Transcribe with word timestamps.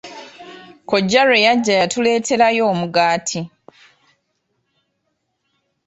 Kkojja 0.81 1.21
lwe 1.25 1.37
yajja 1.45 1.73
yatuleeterayo 1.79 2.63
omugaati. 2.71 3.39